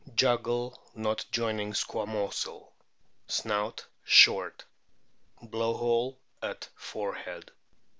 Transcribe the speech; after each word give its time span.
Jugal 0.15 0.81
not 0.95 1.25
joining 1.31 1.73
squamosal. 1.73 2.71
Snout 3.27 3.85
short. 4.03 4.65
Blow 5.43 5.77
hole 5.77 6.19
at 6.41 6.67
forehead. 6.75 7.51